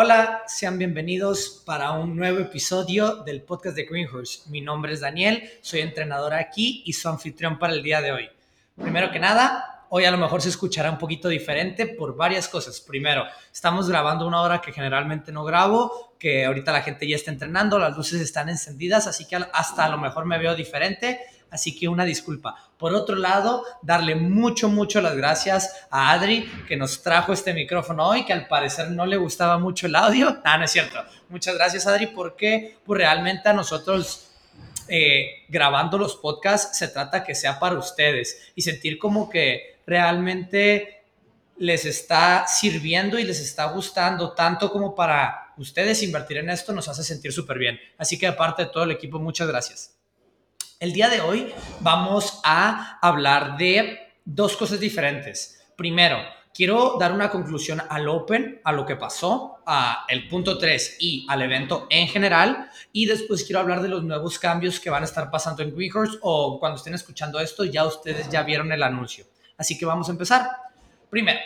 Hola, 0.00 0.44
sean 0.46 0.78
bienvenidos 0.78 1.60
para 1.66 1.90
un 1.90 2.14
nuevo 2.14 2.38
episodio 2.38 3.16
del 3.24 3.42
podcast 3.42 3.74
de 3.74 3.82
Greenhorse. 3.82 4.48
Mi 4.48 4.60
nombre 4.60 4.92
es 4.92 5.00
Daniel, 5.00 5.50
soy 5.60 5.80
entrenador 5.80 6.34
aquí 6.34 6.84
y 6.86 6.92
su 6.92 7.08
anfitrión 7.08 7.58
para 7.58 7.72
el 7.72 7.82
día 7.82 8.00
de 8.00 8.12
hoy. 8.12 8.30
Primero 8.80 9.10
que 9.10 9.18
nada, 9.18 9.86
hoy 9.88 10.04
a 10.04 10.12
lo 10.12 10.16
mejor 10.16 10.40
se 10.40 10.50
escuchará 10.50 10.92
un 10.92 10.98
poquito 10.98 11.28
diferente 11.28 11.84
por 11.84 12.14
varias 12.14 12.46
cosas. 12.46 12.80
Primero, 12.80 13.24
estamos 13.52 13.88
grabando 13.88 14.24
una 14.24 14.40
hora 14.40 14.60
que 14.60 14.70
generalmente 14.70 15.32
no 15.32 15.42
grabo, 15.42 16.14
que 16.16 16.44
ahorita 16.44 16.70
la 16.70 16.82
gente 16.82 17.08
ya 17.08 17.16
está 17.16 17.32
entrenando, 17.32 17.76
las 17.76 17.96
luces 17.96 18.20
están 18.20 18.48
encendidas, 18.48 19.08
así 19.08 19.26
que 19.26 19.34
hasta 19.34 19.84
a 19.84 19.88
lo 19.88 19.98
mejor 19.98 20.26
me 20.26 20.38
veo 20.38 20.54
diferente 20.54 21.22
así 21.50 21.76
que 21.76 21.88
una 21.88 22.04
disculpa. 22.04 22.56
Por 22.78 22.94
otro 22.94 23.16
lado, 23.16 23.64
darle 23.82 24.14
mucho, 24.14 24.68
mucho 24.68 25.00
las 25.00 25.16
gracias 25.16 25.86
a 25.90 26.12
Adri 26.12 26.50
que 26.66 26.76
nos 26.76 27.02
trajo 27.02 27.32
este 27.32 27.52
micrófono 27.54 28.06
hoy, 28.06 28.24
que 28.24 28.32
al 28.32 28.46
parecer 28.46 28.90
no 28.90 29.06
le 29.06 29.16
gustaba 29.16 29.58
mucho 29.58 29.86
el 29.86 29.96
audio. 29.96 30.38
Ah, 30.44 30.56
no 30.56 30.64
es 30.64 30.70
cierto. 30.70 30.98
Muchas 31.28 31.54
gracias 31.54 31.86
Adri 31.86 32.06
porque 32.06 32.78
pues, 32.84 32.98
realmente 32.98 33.48
a 33.48 33.52
nosotros 33.52 34.30
eh, 34.88 35.44
grabando 35.48 35.98
los 35.98 36.16
podcasts 36.16 36.78
se 36.78 36.88
trata 36.88 37.22
que 37.22 37.34
sea 37.34 37.58
para 37.58 37.76
ustedes 37.76 38.50
y 38.54 38.62
sentir 38.62 38.98
como 38.98 39.28
que 39.28 39.78
realmente 39.86 41.02
les 41.58 41.84
está 41.84 42.46
sirviendo 42.46 43.18
y 43.18 43.24
les 43.24 43.40
está 43.40 43.64
gustando 43.66 44.32
tanto 44.32 44.70
como 44.70 44.94
para 44.94 45.52
ustedes 45.58 46.02
invertir 46.02 46.38
en 46.38 46.50
esto 46.50 46.72
nos 46.72 46.88
hace 46.88 47.02
sentir 47.02 47.32
súper 47.32 47.58
bien. 47.58 47.78
Así 47.98 48.18
que 48.18 48.26
aparte 48.26 48.64
de 48.64 48.70
todo 48.70 48.84
el 48.84 48.92
equipo, 48.92 49.18
muchas 49.18 49.48
gracias. 49.48 49.97
El 50.80 50.92
día 50.92 51.08
de 51.08 51.20
hoy 51.20 51.52
vamos 51.80 52.40
a 52.44 53.00
hablar 53.02 53.56
de 53.56 53.98
dos 54.24 54.56
cosas 54.56 54.78
diferentes. 54.78 55.60
Primero, 55.76 56.18
quiero 56.54 56.96
dar 57.00 57.10
una 57.10 57.30
conclusión 57.30 57.82
al 57.88 58.06
Open, 58.06 58.60
a 58.62 58.70
lo 58.70 58.86
que 58.86 58.94
pasó, 58.94 59.56
a 59.66 60.04
el 60.08 60.28
punto 60.28 60.56
3 60.56 60.98
y 61.00 61.26
al 61.28 61.42
evento 61.42 61.88
en 61.90 62.06
general. 62.06 62.70
Y 62.92 63.06
después 63.06 63.42
quiero 63.42 63.58
hablar 63.58 63.82
de 63.82 63.88
los 63.88 64.04
nuevos 64.04 64.38
cambios 64.38 64.78
que 64.78 64.88
van 64.88 65.02
a 65.02 65.06
estar 65.06 65.32
pasando 65.32 65.64
en 65.64 65.74
Greenhorse 65.74 66.18
o 66.22 66.60
cuando 66.60 66.76
estén 66.76 66.94
escuchando 66.94 67.40
esto, 67.40 67.64
ya 67.64 67.84
ustedes 67.84 68.30
ya 68.30 68.44
vieron 68.44 68.70
el 68.70 68.84
anuncio. 68.84 69.26
Así 69.56 69.76
que 69.76 69.84
vamos 69.84 70.08
a 70.08 70.12
empezar. 70.12 70.48
Primero, 71.10 71.40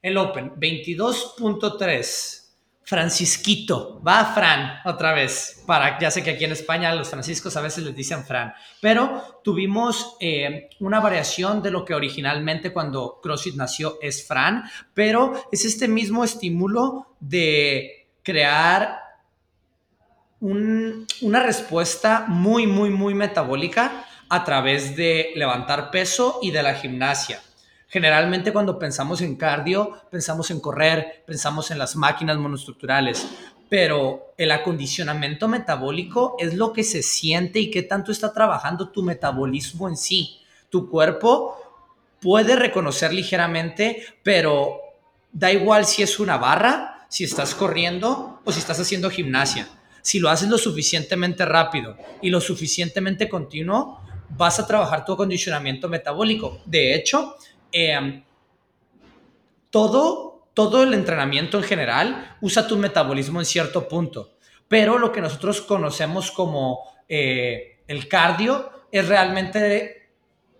el 0.00 0.16
Open 0.16 0.52
22.3 0.52 2.45
Francisquito, 2.88 4.00
va 4.00 4.24
Fran 4.32 4.78
otra 4.84 5.12
vez, 5.12 5.60
para, 5.66 5.98
ya 5.98 6.08
sé 6.08 6.22
que 6.22 6.30
aquí 6.30 6.44
en 6.44 6.52
España 6.52 6.94
los 6.94 7.08
franciscos 7.08 7.56
a 7.56 7.60
veces 7.60 7.82
les 7.82 7.96
dicen 7.96 8.24
Fran, 8.24 8.54
pero 8.80 9.40
tuvimos 9.42 10.16
eh, 10.20 10.68
una 10.78 11.00
variación 11.00 11.60
de 11.62 11.72
lo 11.72 11.84
que 11.84 11.94
originalmente 11.94 12.72
cuando 12.72 13.18
CrossFit 13.20 13.56
nació 13.56 13.98
es 14.00 14.24
Fran, 14.28 14.70
pero 14.94 15.48
es 15.50 15.64
este 15.64 15.88
mismo 15.88 16.22
estímulo 16.22 17.16
de 17.18 18.08
crear 18.22 19.00
una 20.38 21.42
respuesta 21.42 22.26
muy, 22.28 22.68
muy, 22.68 22.90
muy 22.90 23.14
metabólica 23.14 24.04
a 24.28 24.44
través 24.44 24.94
de 24.94 25.32
levantar 25.34 25.90
peso 25.90 26.38
y 26.40 26.52
de 26.52 26.62
la 26.62 26.74
gimnasia. 26.74 27.40
Generalmente 27.88 28.52
cuando 28.52 28.78
pensamos 28.78 29.20
en 29.20 29.36
cardio, 29.36 29.92
pensamos 30.10 30.50
en 30.50 30.60
correr, 30.60 31.22
pensamos 31.26 31.70
en 31.70 31.78
las 31.78 31.94
máquinas 31.94 32.36
monoestructurales, 32.36 33.26
pero 33.68 34.34
el 34.36 34.50
acondicionamiento 34.50 35.48
metabólico 35.48 36.36
es 36.38 36.54
lo 36.54 36.72
que 36.72 36.82
se 36.82 37.02
siente 37.02 37.60
y 37.60 37.70
qué 37.70 37.82
tanto 37.82 38.10
está 38.10 38.32
trabajando 38.32 38.88
tu 38.88 39.02
metabolismo 39.02 39.88
en 39.88 39.96
sí. 39.96 40.40
Tu 40.68 40.90
cuerpo 40.90 41.56
puede 42.20 42.56
reconocer 42.56 43.12
ligeramente, 43.12 44.02
pero 44.22 44.80
da 45.32 45.52
igual 45.52 45.86
si 45.86 46.02
es 46.02 46.18
una 46.18 46.38
barra, 46.38 47.06
si 47.08 47.24
estás 47.24 47.54
corriendo 47.54 48.40
o 48.44 48.52
si 48.52 48.58
estás 48.58 48.80
haciendo 48.80 49.10
gimnasia. 49.10 49.68
Si 50.02 50.18
lo 50.18 50.28
haces 50.28 50.48
lo 50.48 50.58
suficientemente 50.58 51.44
rápido 51.44 51.96
y 52.22 52.30
lo 52.30 52.40
suficientemente 52.40 53.28
continuo, 53.28 54.00
vas 54.30 54.58
a 54.58 54.66
trabajar 54.66 55.04
tu 55.04 55.12
acondicionamiento 55.12 55.88
metabólico. 55.88 56.60
De 56.64 56.94
hecho, 56.94 57.36
Em, 57.78 58.24
todo, 59.68 60.48
todo 60.54 60.82
el 60.82 60.94
entrenamiento 60.94 61.58
en 61.58 61.64
general 61.64 62.38
usa 62.40 62.66
tu 62.66 62.78
metabolismo 62.78 63.38
en 63.38 63.44
cierto 63.44 63.86
punto, 63.86 64.38
pero 64.66 64.98
lo 64.98 65.12
que 65.12 65.20
nosotros 65.20 65.60
conocemos 65.60 66.30
como 66.30 66.80
eh, 67.06 67.82
el 67.86 68.08
cardio 68.08 68.70
es 68.90 69.06
realmente 69.06 70.08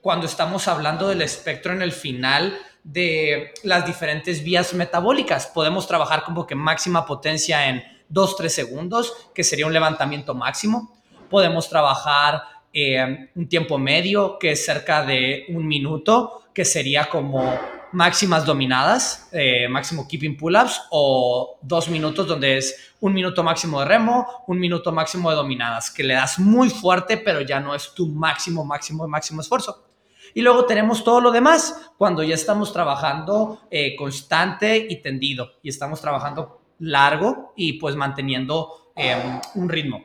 cuando 0.02 0.26
estamos 0.26 0.68
hablando 0.68 1.08
del 1.08 1.22
espectro 1.22 1.72
en 1.72 1.80
el 1.80 1.92
final 1.92 2.58
de 2.84 3.54
las 3.62 3.86
diferentes 3.86 4.44
vías 4.44 4.74
metabólicas. 4.74 5.46
Podemos 5.46 5.88
trabajar 5.88 6.22
como 6.22 6.46
que 6.46 6.54
máxima 6.54 7.06
potencia 7.06 7.70
en 7.70 7.82
2-3 8.12 8.48
segundos, 8.48 9.30
que 9.34 9.42
sería 9.42 9.66
un 9.66 9.72
levantamiento 9.72 10.34
máximo. 10.34 10.94
Podemos 11.30 11.70
trabajar 11.70 12.42
eh, 12.78 13.30
un 13.34 13.48
tiempo 13.48 13.78
medio, 13.78 14.38
que 14.38 14.50
es 14.50 14.66
cerca 14.66 15.02
de 15.02 15.46
un 15.48 15.66
minuto, 15.66 16.42
que 16.52 16.62
sería 16.66 17.06
como 17.06 17.58
máximas 17.92 18.44
dominadas, 18.44 19.30
eh, 19.32 19.66
máximo 19.66 20.06
keeping 20.06 20.36
pull-ups, 20.36 20.82
o 20.90 21.58
dos 21.62 21.88
minutos 21.88 22.26
donde 22.26 22.58
es 22.58 22.92
un 23.00 23.14
minuto 23.14 23.42
máximo 23.42 23.80
de 23.80 23.86
remo, 23.86 24.26
un 24.46 24.58
minuto 24.58 24.92
máximo 24.92 25.30
de 25.30 25.36
dominadas, 25.36 25.90
que 25.90 26.04
le 26.04 26.12
das 26.12 26.38
muy 26.38 26.68
fuerte, 26.68 27.16
pero 27.16 27.40
ya 27.40 27.60
no 27.60 27.74
es 27.74 27.94
tu 27.94 28.08
máximo, 28.08 28.62
máximo, 28.62 29.08
máximo 29.08 29.40
esfuerzo. 29.40 29.86
Y 30.34 30.42
luego 30.42 30.66
tenemos 30.66 31.02
todo 31.02 31.22
lo 31.22 31.30
demás, 31.30 31.92
cuando 31.96 32.22
ya 32.22 32.34
estamos 32.34 32.74
trabajando 32.74 33.62
eh, 33.70 33.96
constante 33.96 34.76
y 34.76 34.96
tendido, 34.96 35.52
y 35.62 35.70
estamos 35.70 36.02
trabajando 36.02 36.60
largo 36.80 37.54
y 37.56 37.74
pues 37.74 37.96
manteniendo 37.96 38.92
em, 38.94 39.40
un 39.54 39.66
ritmo. 39.70 40.04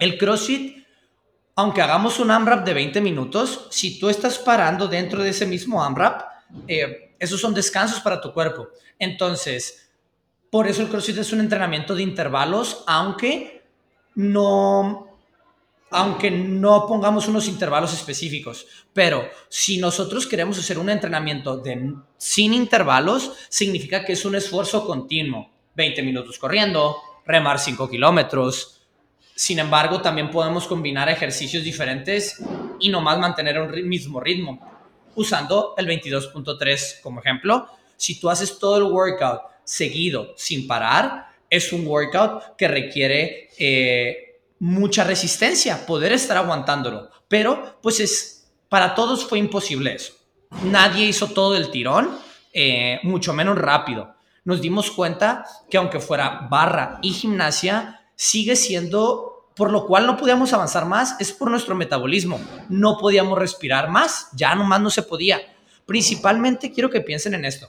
El 0.00 0.18
CrossFit 0.18 0.85
aunque 1.56 1.80
hagamos 1.80 2.20
un 2.20 2.30
AMRAP 2.30 2.66
de 2.66 2.74
20 2.74 3.00
minutos, 3.00 3.66
si 3.70 3.98
tú 3.98 4.10
estás 4.10 4.38
parando 4.38 4.88
dentro 4.88 5.22
de 5.22 5.30
ese 5.30 5.46
mismo 5.46 5.82
AMRAP, 5.82 6.20
eh, 6.68 7.14
esos 7.18 7.40
son 7.40 7.54
descansos 7.54 8.00
para 8.00 8.20
tu 8.20 8.32
cuerpo. 8.34 8.68
Entonces, 8.98 9.90
por 10.50 10.68
eso 10.68 10.82
el 10.82 10.88
CrossFit 10.88 11.16
es 11.16 11.32
un 11.32 11.40
entrenamiento 11.40 11.94
de 11.94 12.02
intervalos, 12.02 12.84
aunque 12.86 13.62
no, 14.14 15.16
aunque 15.90 16.30
no 16.30 16.86
pongamos 16.86 17.26
unos 17.26 17.48
intervalos 17.48 17.94
específicos. 17.94 18.66
Pero 18.92 19.26
si 19.48 19.78
nosotros 19.78 20.26
queremos 20.26 20.58
hacer 20.58 20.78
un 20.78 20.90
entrenamiento 20.90 21.56
de, 21.56 21.94
sin 22.18 22.52
intervalos, 22.52 23.32
significa 23.48 24.04
que 24.04 24.12
es 24.12 24.26
un 24.26 24.34
esfuerzo 24.34 24.86
continuo. 24.86 25.50
20 25.74 26.02
minutos 26.02 26.38
corriendo, 26.38 26.96
remar 27.24 27.58
5 27.58 27.88
kilómetros, 27.88 28.75
sin 29.36 29.58
embargo, 29.58 30.00
también 30.00 30.30
podemos 30.30 30.66
combinar 30.66 31.10
ejercicios 31.10 31.62
diferentes 31.62 32.42
y 32.80 32.88
nomás 32.88 33.18
mantener 33.18 33.60
un 33.60 33.86
mismo 33.86 34.18
ritmo. 34.18 34.58
Usando 35.14 35.74
el 35.76 35.86
22.3 35.86 37.02
como 37.02 37.20
ejemplo, 37.20 37.68
si 37.98 38.18
tú 38.18 38.30
haces 38.30 38.58
todo 38.58 38.78
el 38.78 38.84
workout 38.84 39.42
seguido 39.62 40.32
sin 40.38 40.66
parar, 40.66 41.26
es 41.50 41.70
un 41.74 41.86
workout 41.86 42.56
que 42.56 42.66
requiere 42.66 43.50
eh, 43.58 44.40
mucha 44.58 45.04
resistencia, 45.04 45.84
poder 45.84 46.12
estar 46.12 46.38
aguantándolo. 46.38 47.10
Pero 47.28 47.78
pues 47.82 48.00
es, 48.00 48.50
para 48.70 48.94
todos 48.94 49.26
fue 49.26 49.38
imposible 49.38 49.94
eso. 49.94 50.14
Nadie 50.64 51.04
hizo 51.04 51.28
todo 51.28 51.56
el 51.56 51.70
tirón, 51.70 52.18
eh, 52.54 53.00
mucho 53.02 53.34
menos 53.34 53.58
rápido. 53.58 54.14
Nos 54.44 54.62
dimos 54.62 54.90
cuenta 54.90 55.44
que 55.68 55.76
aunque 55.76 56.00
fuera 56.00 56.46
barra 56.48 56.98
y 57.02 57.10
gimnasia, 57.10 58.05
sigue 58.16 58.56
siendo, 58.56 59.50
por 59.54 59.70
lo 59.70 59.86
cual 59.86 60.06
no 60.06 60.16
podíamos 60.16 60.52
avanzar 60.52 60.86
más, 60.86 61.14
es 61.20 61.32
por 61.32 61.50
nuestro 61.50 61.74
metabolismo. 61.76 62.40
No 62.68 62.98
podíamos 62.98 63.38
respirar 63.38 63.90
más, 63.90 64.28
ya 64.32 64.54
nomás 64.54 64.80
no 64.80 64.90
se 64.90 65.02
podía. 65.02 65.40
Principalmente 65.84 66.72
quiero 66.72 66.90
que 66.90 67.00
piensen 67.00 67.34
en 67.34 67.44
esto. 67.44 67.68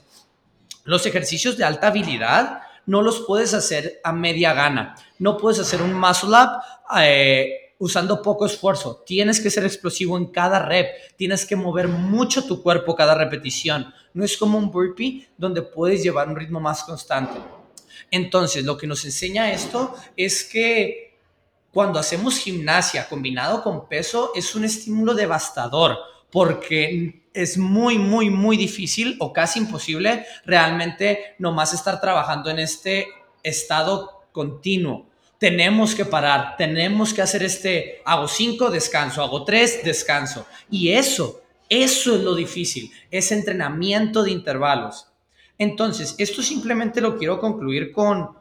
Los 0.84 1.06
ejercicios 1.06 1.56
de 1.56 1.64
alta 1.64 1.88
habilidad 1.88 2.62
no 2.86 3.02
los 3.02 3.20
puedes 3.20 3.52
hacer 3.52 4.00
a 4.02 4.12
media 4.12 4.54
gana. 4.54 4.96
No 5.18 5.36
puedes 5.36 5.60
hacer 5.60 5.82
un 5.82 5.92
muscle 5.92 6.30
up 6.30 6.62
eh, 6.98 7.74
usando 7.78 8.22
poco 8.22 8.46
esfuerzo. 8.46 9.04
Tienes 9.06 9.40
que 9.40 9.50
ser 9.50 9.64
explosivo 9.64 10.16
en 10.16 10.26
cada 10.26 10.60
rep. 10.60 11.14
Tienes 11.16 11.44
que 11.44 11.56
mover 11.56 11.88
mucho 11.88 12.44
tu 12.46 12.62
cuerpo 12.62 12.96
cada 12.96 13.14
repetición. 13.14 13.92
No 14.14 14.24
es 14.24 14.36
como 14.38 14.56
un 14.56 14.70
burpee 14.70 15.28
donde 15.36 15.62
puedes 15.62 16.02
llevar 16.02 16.28
un 16.28 16.36
ritmo 16.36 16.60
más 16.60 16.82
constante. 16.82 17.38
Entonces, 18.10 18.64
lo 18.64 18.76
que 18.76 18.86
nos 18.86 19.04
enseña 19.04 19.52
esto 19.52 19.94
es 20.16 20.44
que 20.44 21.18
cuando 21.72 21.98
hacemos 21.98 22.38
gimnasia 22.38 23.08
combinado 23.08 23.62
con 23.62 23.88
peso 23.88 24.32
es 24.34 24.54
un 24.54 24.64
estímulo 24.64 25.14
devastador 25.14 25.98
porque 26.30 27.22
es 27.34 27.56
muy, 27.56 27.98
muy, 27.98 28.30
muy 28.30 28.56
difícil 28.56 29.16
o 29.20 29.32
casi 29.32 29.60
imposible 29.60 30.26
realmente 30.44 31.36
nomás 31.38 31.72
estar 31.72 32.00
trabajando 32.00 32.50
en 32.50 32.58
este 32.58 33.08
estado 33.42 34.24
continuo. 34.32 35.06
Tenemos 35.38 35.94
que 35.94 36.04
parar, 36.04 36.56
tenemos 36.56 37.14
que 37.14 37.22
hacer 37.22 37.44
este, 37.44 38.02
hago 38.04 38.26
cinco, 38.26 38.70
descanso, 38.70 39.22
hago 39.22 39.44
tres, 39.44 39.84
descanso. 39.84 40.46
Y 40.68 40.90
eso, 40.90 41.42
eso 41.68 42.16
es 42.16 42.22
lo 42.22 42.34
difícil, 42.34 42.90
es 43.10 43.30
entrenamiento 43.30 44.22
de 44.22 44.32
intervalos. 44.32 45.07
Entonces, 45.58 46.14
esto 46.18 46.42
simplemente 46.42 47.00
lo 47.00 47.18
quiero 47.18 47.40
concluir 47.40 47.92
con 47.92 48.38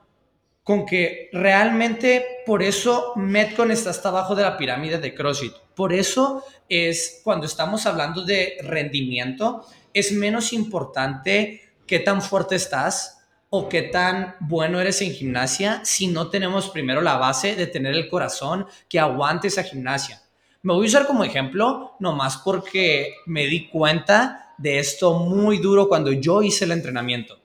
con 0.68 0.86
que 0.86 1.30
realmente 1.32 2.44
por 2.46 2.62
eso 2.62 3.14
Metcon 3.16 3.72
está 3.72 3.90
hasta 3.90 4.10
abajo 4.10 4.36
de 4.36 4.44
la 4.44 4.58
pirámide 4.58 4.98
de 4.98 5.16
CrossFit. 5.16 5.54
Por 5.74 5.94
eso 5.94 6.44
es 6.68 7.22
cuando 7.24 7.46
estamos 7.46 7.86
hablando 7.86 8.26
de 8.26 8.58
rendimiento, 8.64 9.66
es 9.94 10.12
menos 10.12 10.52
importante 10.52 11.62
qué 11.86 12.00
tan 12.00 12.22
fuerte 12.22 12.56
estás 12.56 13.24
o 13.50 13.70
qué 13.70 13.84
tan 13.84 14.36
bueno 14.42 14.82
eres 14.82 15.02
en 15.02 15.14
gimnasia 15.14 15.80
si 15.86 16.08
no 16.08 16.30
tenemos 16.30 16.70
primero 16.70 17.00
la 17.00 17.16
base 17.16 17.56
de 17.56 17.68
tener 17.68 17.94
el 17.94 18.10
corazón 18.10 18.68
que 18.90 19.00
aguante 19.00 19.48
esa 19.48 19.64
gimnasia. 19.64 20.22
Me 20.64 20.74
voy 20.74 20.88
a 20.88 20.90
usar 20.90 21.08
como 21.08 21.24
ejemplo 21.24 21.96
nomás 22.02 22.40
porque 22.40 23.14
me 23.26 23.48
di 23.48 23.70
cuenta 23.70 24.47
de 24.58 24.80
esto 24.80 25.20
muy 25.20 25.60
duro 25.60 25.88
cuando 25.88 26.12
yo 26.12 26.42
hice 26.42 26.66
el 26.66 26.72
entrenamiento. 26.72 27.40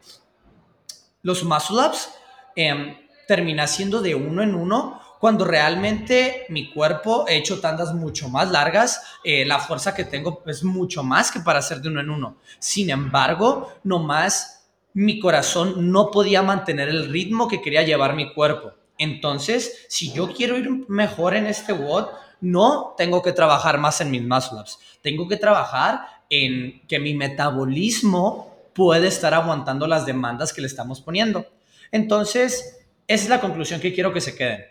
Los 1.22 1.44
muscle 1.44 1.86
ups 1.86 2.10
eh, 2.56 3.08
termina 3.28 3.66
siendo 3.66 4.00
de 4.00 4.14
uno 4.14 4.42
en 4.42 4.54
uno 4.54 5.00
cuando 5.22 5.44
realmente 5.44 6.46
mi 6.48 6.72
cuerpo 6.72 7.26
he 7.28 7.36
hecho 7.36 7.60
tandas 7.60 7.94
mucho 7.94 8.28
más 8.28 8.50
largas, 8.50 9.00
eh, 9.22 9.44
la 9.44 9.60
fuerza 9.60 9.94
que 9.94 10.04
tengo 10.04 10.42
es 10.46 10.64
mucho 10.64 11.04
más 11.04 11.30
que 11.30 11.38
para 11.38 11.60
hacer 11.60 11.80
de 11.80 11.90
uno 11.90 12.00
en 12.00 12.10
uno. 12.10 12.38
Sin 12.58 12.90
embargo, 12.90 13.72
nomás 13.84 14.66
mi 14.94 15.20
corazón 15.20 15.92
no 15.92 16.10
podía 16.10 16.42
mantener 16.42 16.88
el 16.88 17.08
ritmo 17.08 17.46
que 17.46 17.62
quería 17.62 17.84
llevar 17.84 18.16
mi 18.16 18.34
cuerpo. 18.34 18.72
Entonces, 18.98 19.86
si 19.88 20.12
yo 20.12 20.32
quiero 20.32 20.58
ir 20.58 20.68
mejor 20.88 21.36
en 21.36 21.46
este 21.46 21.72
WOD, 21.72 22.08
no 22.40 22.94
tengo 22.98 23.22
que 23.22 23.32
trabajar 23.32 23.78
más 23.78 24.00
en 24.00 24.10
mis 24.10 24.26
muscle 24.26 24.58
ups. 24.58 24.80
Tengo 25.02 25.28
que 25.28 25.36
trabajar 25.36 26.21
en 26.32 26.80
que 26.88 26.98
mi 26.98 27.12
metabolismo 27.12 28.56
puede 28.72 29.08
estar 29.08 29.34
aguantando 29.34 29.86
las 29.86 30.06
demandas 30.06 30.54
que 30.54 30.62
le 30.62 30.66
estamos 30.66 31.02
poniendo. 31.02 31.46
Entonces, 31.90 32.78
esa 33.06 33.24
es 33.24 33.28
la 33.28 33.40
conclusión 33.40 33.82
que 33.82 33.92
quiero 33.92 34.14
que 34.14 34.22
se 34.22 34.34
queden. 34.34 34.64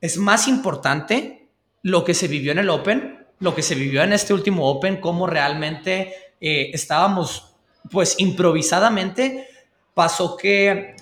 Es 0.00 0.18
más 0.18 0.46
importante 0.46 1.48
lo 1.82 2.04
que 2.04 2.14
se 2.14 2.28
vivió 2.28 2.52
en 2.52 2.60
el 2.60 2.70
Open, 2.70 3.26
lo 3.40 3.56
que 3.56 3.62
se 3.62 3.74
vivió 3.74 4.04
en 4.04 4.12
este 4.12 4.32
último 4.32 4.68
Open, 4.68 5.00
cómo 5.00 5.26
realmente 5.26 6.14
eh, 6.40 6.70
estábamos, 6.72 7.56
pues 7.90 8.14
improvisadamente, 8.18 9.48
pasó 9.94 10.36
que 10.36 10.94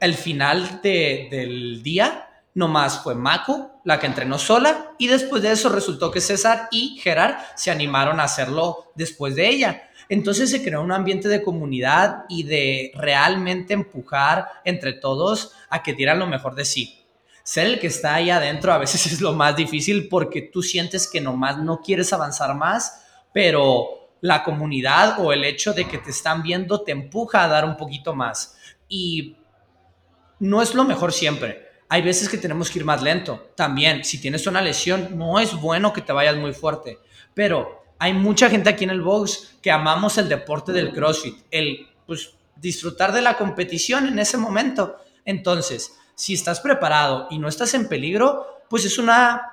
el 0.00 0.14
final 0.14 0.80
del 0.82 1.82
día 1.82 2.30
nomás 2.54 3.02
fue 3.02 3.14
Mako 3.14 3.80
la 3.84 3.98
que 3.98 4.06
entrenó 4.06 4.38
sola 4.38 4.92
y 4.98 5.08
después 5.08 5.42
de 5.42 5.52
eso 5.52 5.68
resultó 5.68 6.10
que 6.10 6.20
César 6.20 6.68
y 6.70 6.98
Gerard 7.00 7.36
se 7.56 7.70
animaron 7.70 8.20
a 8.20 8.24
hacerlo 8.24 8.92
después 8.94 9.34
de 9.34 9.48
ella. 9.48 9.82
Entonces 10.08 10.50
se 10.50 10.62
creó 10.62 10.82
un 10.82 10.92
ambiente 10.92 11.28
de 11.28 11.42
comunidad 11.42 12.24
y 12.28 12.42
de 12.42 12.92
realmente 12.94 13.74
empujar 13.74 14.48
entre 14.64 14.92
todos 14.92 15.52
a 15.70 15.82
que 15.82 15.94
dieran 15.94 16.18
lo 16.18 16.26
mejor 16.26 16.54
de 16.54 16.64
sí. 16.64 16.98
Ser 17.42 17.66
el 17.66 17.80
que 17.80 17.88
está 17.88 18.14
ahí 18.14 18.30
adentro 18.30 18.72
a 18.72 18.78
veces 18.78 19.06
es 19.12 19.20
lo 19.20 19.32
más 19.32 19.56
difícil 19.56 20.08
porque 20.08 20.42
tú 20.42 20.62
sientes 20.62 21.08
que 21.10 21.20
nomás 21.20 21.58
no 21.58 21.80
quieres 21.80 22.12
avanzar 22.12 22.54
más, 22.54 23.04
pero 23.32 24.10
la 24.20 24.44
comunidad 24.44 25.18
o 25.18 25.32
el 25.32 25.44
hecho 25.44 25.72
de 25.72 25.88
que 25.88 25.98
te 25.98 26.10
están 26.10 26.42
viendo 26.42 26.82
te 26.82 26.92
empuja 26.92 27.42
a 27.42 27.48
dar 27.48 27.64
un 27.64 27.76
poquito 27.76 28.14
más. 28.14 28.56
Y 28.88 29.36
no 30.38 30.62
es 30.62 30.74
lo 30.74 30.84
mejor 30.84 31.12
siempre. 31.12 31.71
Hay 31.92 32.00
veces 32.00 32.30
que 32.30 32.38
tenemos 32.38 32.70
que 32.70 32.78
ir 32.78 32.86
más 32.86 33.02
lento. 33.02 33.52
También, 33.54 34.02
si 34.02 34.18
tienes 34.18 34.46
una 34.46 34.62
lesión, 34.62 35.10
no 35.18 35.38
es 35.38 35.52
bueno 35.52 35.92
que 35.92 36.00
te 36.00 36.14
vayas 36.14 36.36
muy 36.36 36.54
fuerte. 36.54 36.98
Pero 37.34 37.84
hay 37.98 38.14
mucha 38.14 38.48
gente 38.48 38.70
aquí 38.70 38.84
en 38.84 38.90
el 38.90 39.02
box 39.02 39.58
que 39.60 39.70
amamos 39.70 40.16
el 40.16 40.26
deporte 40.26 40.72
del 40.72 40.94
CrossFit, 40.94 41.36
el 41.50 41.86
pues 42.06 42.30
disfrutar 42.56 43.12
de 43.12 43.20
la 43.20 43.36
competición 43.36 44.06
en 44.06 44.18
ese 44.18 44.38
momento. 44.38 44.96
Entonces, 45.26 45.94
si 46.14 46.32
estás 46.32 46.60
preparado 46.60 47.26
y 47.28 47.38
no 47.38 47.46
estás 47.46 47.74
en 47.74 47.86
peligro, 47.90 48.62
pues 48.70 48.86
es 48.86 48.96
una 48.96 49.51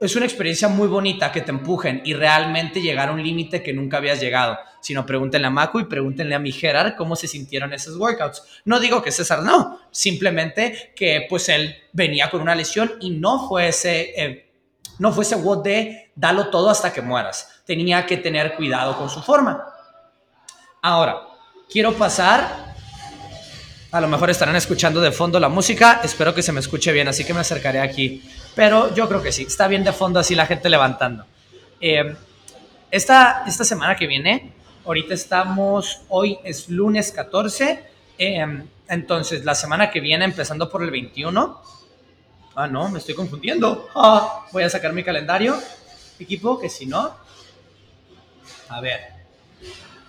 es 0.00 0.16
una 0.16 0.24
experiencia 0.24 0.68
muy 0.68 0.88
bonita 0.88 1.30
que 1.30 1.42
te 1.42 1.50
empujen 1.50 2.00
y 2.04 2.14
realmente 2.14 2.80
llegar 2.80 3.10
a 3.10 3.12
un 3.12 3.22
límite 3.22 3.62
que 3.62 3.72
nunca 3.72 3.98
habías 3.98 4.20
llegado. 4.20 4.58
Si 4.80 4.94
no, 4.94 5.04
pregúntenle 5.04 5.46
a 5.46 5.50
Maku 5.50 5.80
y 5.80 5.84
pregúntenle 5.84 6.34
a 6.34 6.38
mi 6.38 6.52
Gerard 6.52 6.94
cómo 6.96 7.16
se 7.16 7.28
sintieron 7.28 7.72
esos 7.72 7.96
workouts. 7.96 8.42
No 8.64 8.80
digo 8.80 9.02
que 9.02 9.12
César 9.12 9.42
no, 9.42 9.78
simplemente 9.90 10.92
que 10.96 11.26
pues 11.28 11.48
él 11.50 11.76
venía 11.92 12.30
con 12.30 12.40
una 12.40 12.54
lesión 12.54 12.94
y 13.00 13.10
no 13.10 13.46
fue 13.46 13.68
ese, 13.68 14.12
eh, 14.16 14.50
no 14.98 15.12
fue 15.12 15.24
ese 15.24 15.36
WOD 15.36 15.62
de 15.62 16.12
dalo 16.14 16.48
todo 16.48 16.70
hasta 16.70 16.92
que 16.92 17.02
mueras 17.02 17.60
tenía 17.70 18.04
que 18.04 18.16
tener 18.16 18.56
cuidado 18.56 18.98
con 18.98 19.08
su 19.08 19.22
forma. 19.22 19.64
Ahora, 20.82 21.20
quiero 21.70 21.92
pasar, 21.92 22.74
a 23.92 24.00
lo 24.00 24.08
mejor 24.08 24.28
estarán 24.28 24.56
escuchando 24.56 25.00
de 25.00 25.12
fondo 25.12 25.38
la 25.38 25.48
música, 25.48 26.00
espero 26.02 26.34
que 26.34 26.42
se 26.42 26.50
me 26.50 26.58
escuche 26.58 26.90
bien, 26.90 27.06
así 27.06 27.24
que 27.24 27.32
me 27.32 27.38
acercaré 27.38 27.78
aquí, 27.78 28.28
pero 28.54 28.94
yo 28.94 29.08
creo 29.08 29.22
que 29.22 29.32
sí, 29.32 29.42
está 29.42 29.68
bien 29.68 29.84
de 29.84 29.92
fondo 29.92 30.20
así 30.20 30.34
la 30.34 30.46
gente 30.46 30.68
levantando. 30.68 31.24
Eh, 31.80 32.16
esta, 32.90 33.44
esta 33.46 33.64
semana 33.64 33.96
que 33.96 34.06
viene, 34.06 34.52
ahorita 34.84 35.14
estamos, 35.14 36.02
hoy 36.08 36.38
es 36.44 36.68
lunes 36.68 37.12
14, 37.12 37.84
eh, 38.18 38.64
entonces 38.88 39.44
la 39.44 39.54
semana 39.54 39.90
que 39.90 40.00
viene, 40.00 40.24
empezando 40.24 40.68
por 40.68 40.82
el 40.82 40.90
21, 40.90 41.62
ah, 42.56 42.66
no, 42.66 42.88
me 42.90 42.98
estoy 42.98 43.14
confundiendo, 43.14 43.88
ah, 43.94 44.46
voy 44.52 44.64
a 44.64 44.70
sacar 44.70 44.92
mi 44.92 45.04
calendario, 45.04 45.56
equipo, 46.18 46.58
que 46.58 46.68
si 46.68 46.86
no, 46.86 47.14
a 48.68 48.80
ver. 48.80 49.20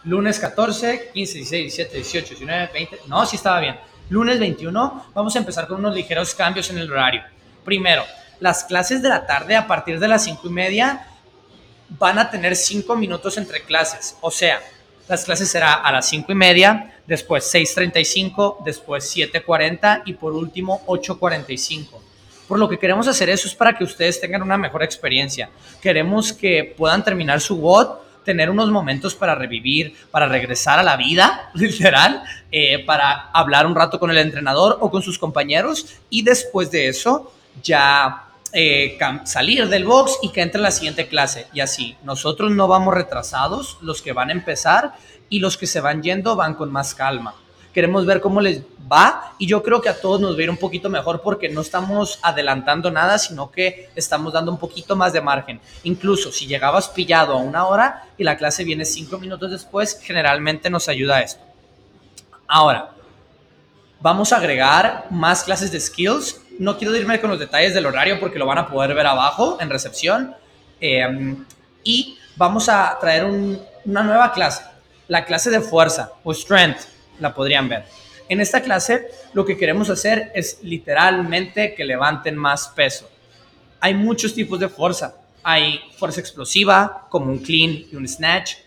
Lunes 0.03 0.39
14, 0.39 1.11
15, 1.13 1.37
16, 1.37 1.63
17, 1.75 1.95
18, 1.97 2.27
19, 2.29 2.69
20. 2.73 2.99
No, 3.07 3.23
sí 3.25 3.35
estaba 3.35 3.59
bien. 3.59 3.75
Lunes 4.09 4.39
21 4.39 5.05
vamos 5.13 5.35
a 5.35 5.39
empezar 5.39 5.67
con 5.67 5.77
unos 5.77 5.93
ligeros 5.93 6.33
cambios 6.33 6.69
en 6.71 6.79
el 6.79 6.91
horario. 6.91 7.23
Primero, 7.63 8.03
las 8.41 8.65
clases 8.65 9.01
de 9.01 9.07
la 9.07 9.25
tarde 9.25 9.55
a 9.55 9.67
partir 9.67 9.99
de 9.99 10.07
las 10.07 10.25
5 10.25 10.41
y 10.47 10.49
media 10.49 11.07
van 11.87 12.19
a 12.19 12.29
tener 12.29 12.55
5 12.55 12.95
minutos 12.95 13.37
entre 13.37 13.61
clases. 13.61 14.17
O 14.19 14.31
sea, 14.31 14.59
las 15.07 15.23
clases 15.23 15.49
será 15.49 15.75
a 15.75 15.91
las 15.91 16.09
5 16.09 16.31
y 16.31 16.35
media, 16.35 16.95
después 17.05 17.53
6.35, 17.53 18.63
después 18.65 19.15
7.40 19.15 20.01
y 20.05 20.13
por 20.13 20.33
último 20.33 20.83
8.45. 20.87 21.87
Por 22.47 22.57
lo 22.57 22.67
que 22.67 22.79
queremos 22.79 23.07
hacer 23.07 23.29
eso 23.29 23.47
es 23.47 23.53
para 23.53 23.77
que 23.77 23.83
ustedes 23.83 24.19
tengan 24.19 24.41
una 24.41 24.57
mejor 24.57 24.81
experiencia. 24.83 25.49
Queremos 25.79 26.33
que 26.33 26.73
puedan 26.75 27.03
terminar 27.03 27.39
su 27.41 27.55
WOD 27.57 28.01
tener 28.25 28.49
unos 28.49 28.69
momentos 28.71 29.15
para 29.15 29.35
revivir, 29.35 29.95
para 30.11 30.27
regresar 30.27 30.79
a 30.79 30.83
la 30.83 30.95
vida, 30.95 31.51
literal, 31.53 32.23
eh, 32.51 32.83
para 32.85 33.29
hablar 33.31 33.67
un 33.67 33.75
rato 33.75 33.99
con 33.99 34.09
el 34.09 34.17
entrenador 34.17 34.77
o 34.81 34.89
con 34.89 35.01
sus 35.03 35.19
compañeros 35.19 35.85
y 36.09 36.23
después 36.23 36.71
de 36.71 36.87
eso 36.87 37.31
ya 37.61 38.30
eh, 38.53 38.97
salir 39.23 39.67
del 39.67 39.85
box 39.85 40.17
y 40.21 40.29
que 40.29 40.41
entre 40.41 40.61
la 40.61 40.71
siguiente 40.71 41.07
clase. 41.07 41.47
Y 41.53 41.59
así, 41.59 41.97
nosotros 42.03 42.51
no 42.51 42.67
vamos 42.67 42.93
retrasados, 42.93 43.77
los 43.81 44.01
que 44.01 44.13
van 44.13 44.29
a 44.29 44.33
empezar 44.33 44.93
y 45.29 45.39
los 45.39 45.57
que 45.57 45.67
se 45.67 45.81
van 45.81 46.03
yendo 46.03 46.35
van 46.35 46.55
con 46.55 46.71
más 46.71 46.93
calma 46.95 47.35
queremos 47.73 48.05
ver 48.05 48.21
cómo 48.21 48.41
les 48.41 48.61
va 48.91 49.33
y 49.37 49.47
yo 49.47 49.63
creo 49.63 49.81
que 49.81 49.89
a 49.89 49.99
todos 49.99 50.19
nos 50.19 50.35
va 50.35 50.39
a 50.39 50.43
ir 50.43 50.49
un 50.49 50.57
poquito 50.57 50.89
mejor 50.89 51.21
porque 51.21 51.49
no 51.49 51.61
estamos 51.61 52.19
adelantando 52.21 52.91
nada, 52.91 53.17
sino 53.17 53.51
que 53.51 53.89
estamos 53.95 54.33
dando 54.33 54.51
un 54.51 54.57
poquito 54.57 54.95
más 54.95 55.13
de 55.13 55.21
margen. 55.21 55.59
Incluso 55.83 56.31
si 56.31 56.47
llegabas 56.47 56.89
pillado 56.89 57.33
a 57.33 57.37
una 57.37 57.65
hora 57.65 58.07
y 58.17 58.23
la 58.23 58.37
clase 58.37 58.63
viene 58.63 58.85
cinco 58.85 59.17
minutos 59.17 59.51
después, 59.51 59.99
generalmente 60.01 60.69
nos 60.69 60.89
ayuda 60.89 61.21
esto. 61.21 61.41
Ahora, 62.47 62.91
vamos 64.01 64.33
a 64.33 64.37
agregar 64.37 65.07
más 65.09 65.43
clases 65.43 65.71
de 65.71 65.79
skills. 65.79 66.41
No 66.61 66.77
quiero 66.77 66.95
irme 66.95 67.19
con 67.19 67.31
los 67.31 67.39
detalles 67.39 67.73
del 67.73 67.87
horario 67.87 68.19
porque 68.19 68.37
lo 68.37 68.45
van 68.45 68.59
a 68.59 68.67
poder 68.67 68.93
ver 68.93 69.07
abajo 69.07 69.57
en 69.59 69.67
recepción. 69.67 70.35
Em, 70.79 71.43
y 71.83 72.19
vamos 72.35 72.69
a 72.69 72.99
traer 73.01 73.25
una 73.25 74.03
nueva 74.03 74.31
clase, 74.31 74.61
la 75.07 75.25
clase 75.25 75.49
de 75.49 75.59
fuerza 75.59 76.11
o 76.23 76.31
strength 76.31 76.81
la 77.19 77.33
podrían 77.33 77.67
ver. 77.67 77.85
En 78.29 78.39
esta 78.41 78.61
clase 78.61 79.07
lo 79.33 79.43
que 79.43 79.57
queremos 79.57 79.89
hacer 79.89 80.31
es 80.35 80.59
literalmente 80.61 81.73
que 81.73 81.83
levanten 81.83 82.37
más 82.37 82.67
peso. 82.67 83.09
Hay 83.79 83.95
muchos 83.95 84.31
tipos 84.35 84.59
de 84.59 84.69
fuerza. 84.69 85.15
Hay 85.41 85.81
fuerza 85.97 86.19
explosiva, 86.19 87.07
como 87.09 87.31
un 87.31 87.39
clean 87.39 87.85
y 87.91 87.95
un 87.95 88.07
snatch. 88.07 88.57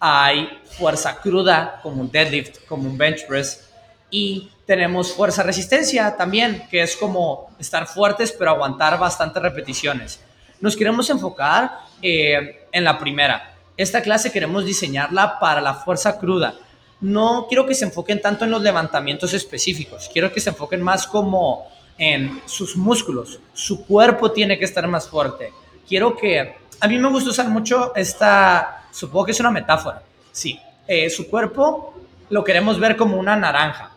Hay 0.00 0.48
fuerza 0.64 1.20
cruda, 1.20 1.78
como 1.80 2.00
un 2.00 2.10
deadlift, 2.10 2.66
como 2.66 2.90
un 2.90 2.98
bench 2.98 3.24
press. 3.24 3.65
Y 4.10 4.50
tenemos 4.66 5.12
fuerza 5.12 5.42
resistencia 5.42 6.16
también, 6.16 6.64
que 6.70 6.82
es 6.82 6.96
como 6.96 7.50
estar 7.58 7.86
fuertes 7.86 8.32
pero 8.32 8.52
aguantar 8.52 8.98
bastantes 8.98 9.42
repeticiones. 9.42 10.20
Nos 10.60 10.76
queremos 10.76 11.10
enfocar 11.10 11.80
eh, 12.02 12.66
en 12.72 12.84
la 12.84 12.98
primera. 12.98 13.54
Esta 13.76 14.00
clase 14.00 14.32
queremos 14.32 14.64
diseñarla 14.64 15.38
para 15.38 15.60
la 15.60 15.74
fuerza 15.74 16.18
cruda 16.18 16.54
no 17.00 17.46
quiero 17.48 17.66
que 17.66 17.74
se 17.74 17.84
enfoquen 17.84 18.20
tanto 18.20 18.44
en 18.44 18.50
los 18.50 18.62
levantamientos 18.62 19.34
específicos, 19.34 20.08
quiero 20.12 20.32
que 20.32 20.40
se 20.40 20.50
enfoquen 20.50 20.82
más 20.82 21.06
como 21.06 21.66
en 21.98 22.40
sus 22.46 22.76
músculos, 22.76 23.40
su 23.52 23.84
cuerpo 23.86 24.32
tiene 24.32 24.58
que 24.58 24.64
estar 24.64 24.86
más 24.86 25.08
fuerte. 25.08 25.52
Quiero 25.88 26.16
que, 26.16 26.56
a 26.80 26.88
mí 26.88 26.98
me 26.98 27.08
gusta 27.08 27.30
usar 27.30 27.48
mucho 27.48 27.94
esta, 27.94 28.86
supongo 28.90 29.26
que 29.26 29.32
es 29.32 29.40
una 29.40 29.50
metáfora, 29.50 30.02
sí, 30.32 30.58
eh, 30.86 31.08
su 31.10 31.28
cuerpo 31.28 31.94
lo 32.30 32.42
queremos 32.44 32.78
ver 32.80 32.96
como 32.96 33.16
una 33.16 33.36
naranja. 33.36 33.92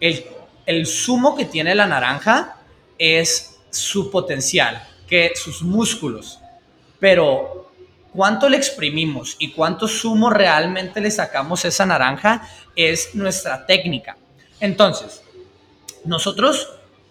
El, 0.00 0.86
sumo 0.86 1.36
que 1.36 1.44
tiene 1.44 1.74
la 1.74 1.86
naranja 1.86 2.56
es 2.98 3.58
su 3.70 4.10
potencial, 4.10 4.82
que 5.08 5.32
sus 5.34 5.62
músculos. 5.62 6.40
Pero 7.00 7.70
cuánto 8.12 8.48
le 8.48 8.56
exprimimos 8.56 9.36
y 9.38 9.52
cuánto 9.52 9.88
sumo 9.88 10.30
realmente 10.30 11.00
le 11.00 11.10
sacamos 11.10 11.64
esa 11.64 11.86
naranja 11.86 12.48
es 12.76 13.14
nuestra 13.14 13.66
técnica. 13.66 14.16
Entonces, 14.60 15.22
nosotros 16.04 16.68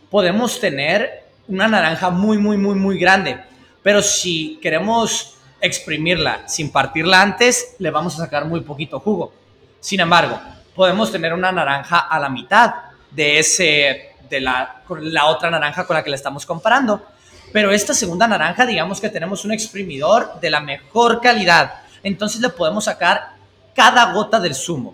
podemos 0.10 0.60
tener 0.60 1.26
una 1.48 1.68
naranja 1.68 2.10
muy, 2.10 2.38
muy, 2.38 2.58
muy, 2.58 2.76
muy 2.76 3.00
grande, 3.00 3.40
pero 3.84 4.02
si 4.02 4.60
queremos 4.62 5.38
exprimirla 5.62 6.48
sin 6.48 6.72
partirla 6.72 7.22
antes, 7.22 7.76
le 7.80 7.90
vamos 7.90 8.16
a 8.16 8.26
sacar 8.26 8.46
muy 8.46 8.62
poquito 8.62 9.00
jugo. 9.00 9.34
Sin 9.80 10.00
embargo, 10.00 10.40
podemos 10.78 11.12
tener 11.12 11.34
una 11.34 11.52
naranja 11.52 11.98
a 11.98 12.20
la 12.20 12.30
mitad 12.30 12.72
de 13.10 13.40
ese 13.40 14.12
de 14.30 14.40
la, 14.40 14.84
la 15.02 15.26
otra 15.26 15.50
naranja 15.50 15.88
con 15.88 15.96
la 15.96 16.04
que 16.04 16.12
le 16.12 16.16
estamos 16.16 16.46
comparando. 16.46 17.04
Pero 17.52 17.72
esta 17.72 17.96
segunda 17.96 18.28
naranja, 18.28 18.64
digamos 18.64 19.02
que 19.02 19.10
tenemos 19.10 19.44
un 19.44 19.54
exprimidor 19.54 20.40
de 20.40 20.52
la 20.52 20.60
mejor 20.60 21.20
calidad. 21.20 21.82
Entonces 22.04 22.40
le 22.42 22.50
podemos 22.50 22.84
sacar 22.84 23.32
cada 23.74 24.14
gota 24.14 24.40
del 24.40 24.54
zumo. 24.54 24.94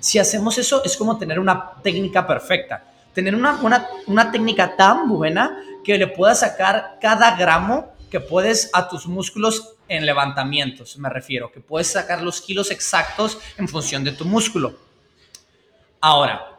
Si 0.00 0.18
hacemos 0.18 0.56
eso, 0.56 0.82
es 0.82 0.96
como 0.96 1.18
tener 1.18 1.38
una 1.38 1.72
técnica 1.82 2.26
perfecta. 2.26 2.84
Tener 3.12 3.34
una, 3.34 3.60
una, 3.60 3.86
una 4.06 4.32
técnica 4.32 4.76
tan 4.76 5.08
buena 5.08 5.58
que 5.84 5.98
le 5.98 6.06
puedas 6.06 6.40
sacar 6.40 6.96
cada 7.02 7.36
gramo 7.36 7.92
que 8.10 8.20
puedes 8.20 8.70
a 8.72 8.88
tus 8.88 9.06
músculos 9.06 9.74
en 9.88 10.06
levantamientos, 10.06 10.96
me 10.98 11.10
refiero, 11.10 11.50
que 11.50 11.60
puedes 11.60 11.88
sacar 11.88 12.22
los 12.22 12.40
kilos 12.40 12.70
exactos 12.70 13.38
en 13.58 13.68
función 13.68 14.04
de 14.04 14.12
tu 14.12 14.24
músculo. 14.24 14.87
Ahora, 16.00 16.58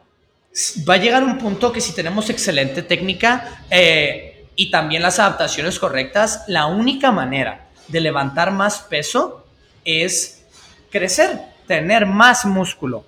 va 0.88 0.94
a 0.94 0.98
llegar 0.98 1.22
un 1.22 1.38
punto 1.38 1.72
que 1.72 1.80
si 1.80 1.94
tenemos 1.94 2.28
excelente 2.30 2.82
técnica 2.82 3.64
eh, 3.70 4.46
y 4.56 4.70
también 4.70 5.02
las 5.02 5.18
adaptaciones 5.18 5.78
correctas, 5.78 6.44
la 6.46 6.66
única 6.66 7.10
manera 7.10 7.68
de 7.88 8.00
levantar 8.00 8.50
más 8.50 8.80
peso 8.80 9.46
es 9.84 10.44
crecer, 10.90 11.40
tener 11.66 12.06
más 12.06 12.44
músculo, 12.44 13.04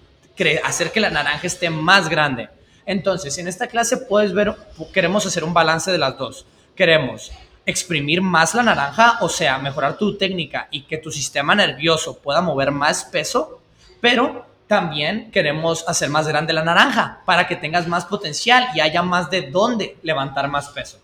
hacer 0.65 0.91
que 0.91 1.01
la 1.01 1.11
naranja 1.11 1.47
esté 1.47 1.71
más 1.71 2.09
grande. 2.09 2.49
Entonces, 2.87 3.37
en 3.39 3.47
esta 3.47 3.67
clase 3.67 3.97
puedes 3.97 4.33
ver, 4.33 4.57
queremos 4.93 5.27
hacer 5.27 5.45
un 5.45 5.55
balance 5.55 5.93
de 5.93 5.99
las 5.99 6.17
dos. 6.17 6.47
Queremos 6.75 7.31
exprimir 7.65 8.23
más 8.23 8.55
la 8.55 8.63
naranja, 8.63 9.19
o 9.21 9.29
sea, 9.29 9.59
mejorar 9.59 9.97
tu 9.97 10.17
técnica 10.17 10.69
y 10.71 10.83
que 10.83 10.99
tu 10.99 11.13
sistema 11.13 11.55
nervioso 11.55 12.19
pueda 12.19 12.41
mover 12.41 12.73
más 12.73 13.05
peso, 13.05 13.61
pero 14.01 14.47
también 14.67 15.31
queremos 15.31 15.85
hacer 15.89 16.09
más 16.09 16.27
grande 16.27 16.53
la 16.53 16.65
naranja 16.65 17.21
para 17.25 17.47
que 17.47 17.57
tengas 17.57 17.87
más 17.87 18.05
potencial 18.05 18.69
y 18.75 18.81
haya 18.81 19.03
más 19.03 19.31
de 19.31 19.51
dónde 19.51 19.97
levantar 20.03 20.49
más 20.49 20.69
peso. 20.71 20.99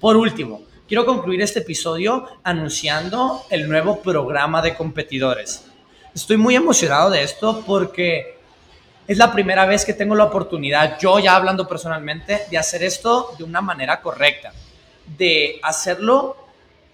Por 0.00 0.16
último, 0.16 0.62
quiero 0.88 1.06
concluir 1.06 1.42
este 1.42 1.60
episodio 1.60 2.26
anunciando 2.42 3.44
el 3.50 3.68
nuevo 3.68 4.00
programa 4.00 4.62
de 4.62 4.74
competidores. 4.74 5.66
Estoy 6.14 6.36
muy 6.36 6.56
emocionado 6.56 7.10
de 7.10 7.22
esto 7.22 7.62
porque 7.66 8.38
es 9.06 9.18
la 9.18 9.32
primera 9.32 9.66
vez 9.66 9.84
que 9.84 9.94
tengo 9.94 10.14
la 10.14 10.24
oportunidad, 10.24 10.98
yo 10.98 11.18
ya 11.18 11.36
hablando 11.36 11.68
personalmente, 11.68 12.42
de 12.50 12.58
hacer 12.58 12.82
esto 12.82 13.34
de 13.38 13.44
una 13.44 13.60
manera 13.60 14.00
correcta 14.00 14.52
de 15.16 15.58
hacerlo 15.62 16.36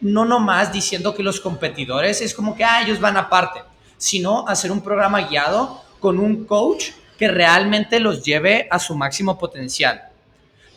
no 0.01 0.25
nomás 0.25 0.73
diciendo 0.73 1.15
que 1.15 1.23
los 1.23 1.41
competidores 1.41 2.21
es 2.21 2.35
como 2.35 2.55
que 2.55 2.65
ah, 2.65 2.83
ellos 2.83 3.01
van 3.01 3.17
aparte, 3.17 3.63
sino 3.97 4.47
hacer 4.49 4.71
un 4.71 4.81
programa 4.81 5.23
guiado 5.23 5.83
con 6.01 6.19
un 6.19 6.45
coach 6.45 6.91
que 7.19 7.29
realmente 7.29 7.99
los 8.01 8.23
lleve 8.23 8.69
a 8.71 8.79
su 8.79 8.95
máximo 8.95 9.39
potencial. 9.39 10.03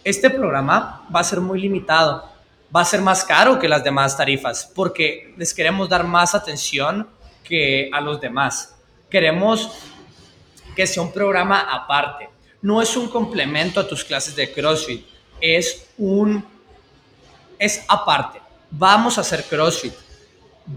Este 0.03 0.29
programa 0.29 1.05
va 1.13 1.19
a 1.19 1.23
ser 1.23 1.41
muy 1.41 1.59
limitado, 1.59 2.29
va 2.73 2.81
a 2.81 2.85
ser 2.85 3.01
más 3.01 3.23
caro 3.23 3.59
que 3.59 3.67
las 3.67 3.83
demás 3.83 4.15
tarifas 4.15 4.71
porque 4.73 5.33
les 5.37 5.53
queremos 5.53 5.89
dar 5.89 6.05
más 6.05 6.33
atención 6.33 7.07
que 7.43 7.89
a 7.93 7.99
los 7.99 8.21
demás. 8.21 8.75
Queremos 9.09 9.71
que 10.75 10.87
sea 10.87 11.03
un 11.03 11.11
programa 11.11 11.59
aparte. 11.59 12.29
No 12.61 12.81
es 12.81 12.95
un 12.95 13.09
complemento 13.09 13.79
a 13.79 13.87
tus 13.87 14.03
clases 14.03 14.35
de 14.35 14.51
CrossFit, 14.51 15.05
es 15.41 15.87
un 15.97 16.45
es 17.57 17.83
aparte. 17.87 18.41
Vamos 18.71 19.17
a 19.17 19.21
hacer 19.21 19.43
CrossFit. 19.43 19.93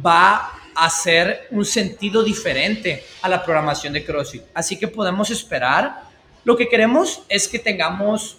Va 0.05 0.62
a 0.85 0.91
ser 0.91 1.47
un 1.51 1.65
sentido 1.65 2.25
diferente 2.25 3.05
a 3.21 3.29
la 3.29 3.45
programación 3.45 3.93
de 3.93 4.05
CrossFit. 4.05 4.43
Así 4.53 4.77
que 4.77 4.89
podemos 4.89 5.31
esperar. 5.31 6.03
Lo 6.45 6.57
que 6.57 6.69
queremos 6.69 7.23
es 7.29 7.47
que 7.47 7.61
tengamos 7.61 8.39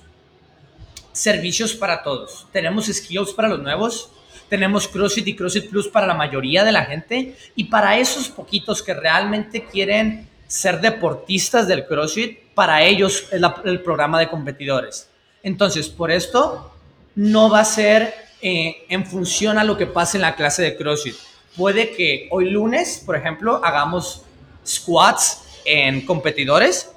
servicios 1.14 1.74
para 1.74 2.04
todos. 2.04 2.46
Tenemos 2.52 2.88
skills 2.88 3.32
para 3.32 3.48
los 3.48 3.60
nuevos. 3.60 4.10
Tenemos 4.50 4.90
CrossFit 4.90 5.28
y 5.28 5.36
CrossFit 5.38 5.70
Plus 5.70 5.88
para 5.88 6.06
la 6.06 6.16
mayoría 6.16 6.66
de 6.66 6.74
la 6.74 6.84
gente. 6.84 7.38
Y 7.56 7.66
para 7.66 7.98
esos 7.98 8.28
poquitos 8.28 8.84
que 8.84 8.94
realmente 8.94 9.64
quieren 9.64 10.28
ser 10.46 10.82
deportistas 10.82 11.66
del 11.66 11.86
CrossFit, 11.86 12.40
para 12.54 12.84
ellos 12.84 13.26
es 13.32 13.42
el 13.64 13.82
programa 13.82 14.20
de 14.20 14.28
competidores. 14.28 15.10
Entonces, 15.44 15.88
por 15.88 16.12
esto, 16.12 16.74
no 17.16 17.50
va 17.50 17.62
a 17.62 17.66
ser 17.66 18.14
eh, 18.42 18.86
en 18.90 19.06
función 19.06 19.58
a 19.58 19.64
lo 19.64 19.78
que 19.78 19.88
pase 19.88 20.18
en 20.18 20.24
la 20.24 20.36
clase 20.36 20.62
de 20.62 20.76
CrossFit. 20.76 21.16
Puede 21.56 21.92
que 21.92 22.28
hoy 22.32 22.50
lunes, 22.50 23.04
por 23.06 23.16
ejemplo, 23.16 23.62
hagamos 23.64 24.24
squats 24.66 25.44
en 25.66 26.04
competidores 26.04 26.92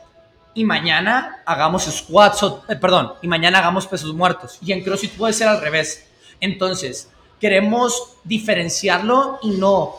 y 0.54 0.64
mañana 0.64 1.42
hagamos 1.44 1.84
squats, 1.84 2.42
eh, 2.68 2.76
perdón, 2.76 3.12
y 3.20 3.28
mañana 3.28 3.58
hagamos 3.58 3.86
pesos 3.86 4.14
muertos. 4.14 4.58
Y 4.64 4.72
en 4.72 4.82
CrossFit 4.82 5.12
puede 5.12 5.34
ser 5.34 5.48
al 5.48 5.60
revés. 5.60 6.08
Entonces, 6.40 7.10
queremos 7.38 8.14
diferenciarlo 8.24 9.40
y 9.42 9.50
no 9.50 9.96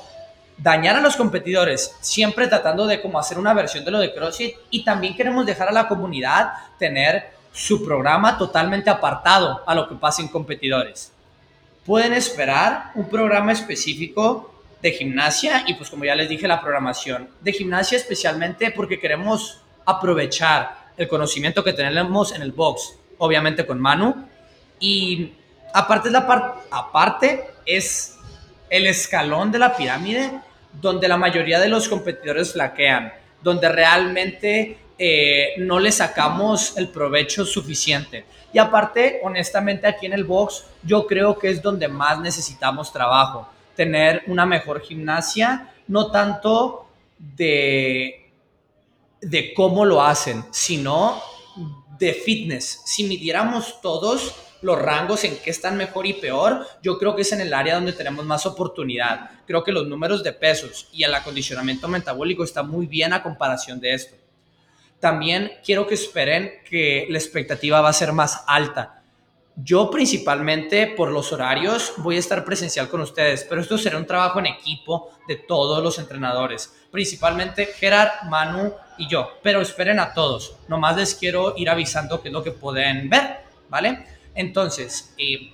dañar 0.57 0.95
a 0.95 1.01
los 1.01 1.15
competidores, 1.15 1.95
siempre 2.01 2.47
tratando 2.47 2.87
de 2.87 2.99
como 2.99 3.19
hacer 3.19 3.37
una 3.37 3.53
versión 3.53 3.85
de 3.85 3.91
lo 3.91 3.99
de 3.99 4.11
CrossFit 4.11 4.55
y 4.71 4.83
también 4.83 5.15
queremos 5.15 5.45
dejar 5.45 5.67
a 5.69 5.71
la 5.71 5.87
comunidad 5.87 6.53
tener 6.79 7.29
su 7.53 7.85
programa 7.85 8.39
totalmente 8.39 8.89
apartado 8.89 9.61
a 9.67 9.75
lo 9.75 9.87
que 9.87 9.95
pasa 9.95 10.23
en 10.23 10.29
competidores 10.29 11.11
pueden 11.87 12.11
esperar 12.11 12.91
un 12.95 13.07
programa 13.07 13.53
específico 13.53 14.53
de 14.81 14.91
gimnasia 14.91 15.63
y 15.67 15.73
pues 15.75 15.89
como 15.89 16.03
ya 16.03 16.15
les 16.15 16.27
dije 16.27 16.45
la 16.45 16.59
programación 16.59 17.29
de 17.39 17.53
gimnasia 17.53 17.97
especialmente 17.97 18.71
porque 18.71 18.99
queremos 18.99 19.61
aprovechar 19.85 20.89
el 20.97 21.07
conocimiento 21.07 21.63
que 21.63 21.71
tenemos 21.71 22.35
en 22.35 22.41
el 22.41 22.51
box, 22.51 22.93
obviamente 23.17 23.65
con 23.65 23.79
Manu. 23.79 24.27
Y 24.81 25.31
aparte 25.73 26.09
es 26.09 26.13
la 26.13 26.27
parte 26.27 26.67
aparte 26.69 27.45
es 27.65 28.17
el 28.69 28.85
escalón 28.85 29.49
de 29.49 29.59
la 29.59 29.75
pirámide 29.75 30.41
donde 30.73 31.07
la 31.07 31.17
mayoría 31.17 31.57
de 31.57 31.69
los 31.69 31.87
competidores 31.87 32.51
flaquean, 32.51 33.13
donde 33.41 33.69
realmente 33.69 34.77
eh, 34.99 35.53
no 35.57 35.79
le 35.79 35.91
sacamos 35.91 36.75
el 36.77 36.89
provecho 36.89 37.45
suficiente. 37.45 38.25
Y 38.53 38.57
aparte, 38.57 39.19
honestamente, 39.23 39.87
aquí 39.87 40.05
en 40.05 40.13
el 40.13 40.23
box, 40.23 40.65
yo 40.83 41.05
creo 41.05 41.37
que 41.37 41.49
es 41.49 41.61
donde 41.61 41.87
más 41.87 42.19
necesitamos 42.19 42.91
trabajo. 42.91 43.47
Tener 43.75 44.23
una 44.27 44.45
mejor 44.45 44.81
gimnasia, 44.81 45.71
no 45.87 46.09
tanto 46.09 46.87
de, 47.17 48.31
de 49.21 49.53
cómo 49.53 49.85
lo 49.85 50.01
hacen, 50.01 50.43
sino 50.51 51.21
de 51.99 52.13
fitness. 52.13 52.81
Si 52.85 53.03
midiéramos 53.03 53.81
todos 53.81 54.35
los 54.61 54.81
rangos 54.81 55.23
en 55.23 55.37
qué 55.37 55.51
están 55.51 55.77
mejor 55.77 56.07
y 56.07 56.13
peor, 56.13 56.65
yo 56.81 56.97
creo 56.97 57.15
que 57.15 57.21
es 57.21 57.31
en 57.31 57.41
el 57.41 57.53
área 57.53 57.75
donde 57.75 57.93
tenemos 57.93 58.25
más 58.25 58.45
oportunidad. 58.45 59.29
Creo 59.45 59.63
que 59.63 59.71
los 59.71 59.87
números 59.87 60.23
de 60.23 60.33
pesos 60.33 60.87
y 60.91 61.03
el 61.03 61.13
acondicionamiento 61.13 61.87
metabólico 61.87 62.43
está 62.43 62.63
muy 62.63 62.87
bien 62.87 63.13
a 63.13 63.21
comparación 63.21 63.79
de 63.79 63.93
esto. 63.93 64.15
También 64.99 65.51
quiero 65.63 65.85
que 65.85 65.93
esperen 65.93 66.53
que 66.67 67.05
la 67.09 67.17
expectativa 67.17 67.81
va 67.81 67.89
a 67.89 67.93
ser 67.93 68.13
más 68.13 68.43
alta. 68.47 69.01
Yo 69.55 69.89
principalmente 69.89 70.87
por 70.87 71.11
los 71.11 71.33
horarios 71.33 71.93
voy 71.97 72.15
a 72.15 72.19
estar 72.19 72.45
presencial 72.45 72.89
con 72.89 73.01
ustedes, 73.01 73.45
pero 73.47 73.61
esto 73.61 73.77
será 73.77 73.97
un 73.97 74.05
trabajo 74.05 74.39
en 74.39 74.47
equipo 74.47 75.11
de 75.27 75.35
todos 75.35 75.83
los 75.83 75.97
entrenadores, 75.97 76.73
principalmente 76.91 77.65
Gerard, 77.65 78.29
Manu 78.29 78.71
y 78.99 79.07
yo, 79.07 79.31
pero 79.41 79.61
esperen 79.61 79.99
a 79.99 80.13
todos. 80.13 80.55
Nomás 80.67 80.95
les 80.95 81.15
quiero 81.15 81.55
ir 81.57 81.69
avisando 81.69 82.21
qué 82.21 82.29
es 82.29 82.33
lo 82.33 82.43
que 82.43 82.51
pueden 82.51 83.09
ver, 83.09 83.37
¿vale? 83.67 84.05
Entonces, 84.35 85.13
eh, 85.17 85.51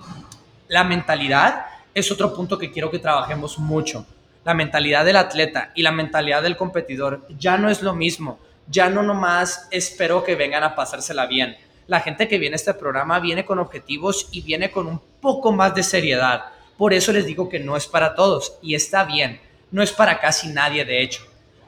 la 0.67 0.83
mentalidad 0.83 1.65
es 1.93 2.11
otro 2.11 2.33
punto 2.33 2.57
que 2.57 2.71
quiero 2.71 2.91
que 2.91 2.99
trabajemos 2.99 3.57
mucho. 3.57 4.05
La 4.43 4.53
mentalidad 4.53 5.05
del 5.05 5.15
atleta 5.15 5.71
y 5.75 5.81
la 5.81 5.91
mentalidad 5.93 6.43
del 6.43 6.57
competidor 6.57 7.25
ya 7.37 7.57
no 7.57 7.69
es 7.69 7.81
lo 7.81 7.93
mismo 7.93 8.39
ya 8.67 8.89
no 8.89 9.03
nomás 9.03 9.67
espero 9.71 10.23
que 10.23 10.35
vengan 10.35 10.63
a 10.63 10.75
pasársela 10.75 11.25
bien. 11.25 11.57
La 11.87 11.99
gente 11.99 12.27
que 12.27 12.37
viene 12.37 12.55
a 12.55 12.57
este 12.57 12.73
programa 12.73 13.19
viene 13.19 13.45
con 13.45 13.59
objetivos 13.59 14.29
y 14.31 14.41
viene 14.41 14.71
con 14.71 14.87
un 14.87 15.01
poco 15.21 15.51
más 15.51 15.75
de 15.75 15.83
seriedad. 15.83 16.45
Por 16.77 16.93
eso 16.93 17.11
les 17.11 17.25
digo 17.25 17.49
que 17.49 17.59
no 17.59 17.75
es 17.75 17.87
para 17.87 18.15
todos 18.15 18.57
y 18.61 18.75
está 18.75 19.03
bien. 19.03 19.39
No 19.71 19.83
es 19.83 19.91
para 19.91 20.19
casi 20.19 20.47
nadie, 20.47 20.85
de 20.85 21.01
hecho. 21.01 21.23